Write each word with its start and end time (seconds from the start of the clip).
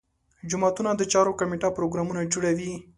جوماتونو 0.49 0.91
د 0.97 1.03
چارو 1.13 1.37
کمیټه 1.39 1.69
پروګرامونه 1.77 2.21
جوړوي. 2.33 2.73